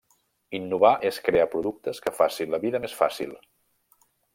Innovar 0.59 0.91
és 1.11 1.21
crear 1.29 1.47
productes 1.53 2.03
que 2.07 2.17
facin 2.23 2.57
la 2.59 2.65
vida 2.67 2.85
més 2.87 3.01
fàcil. 3.05 3.41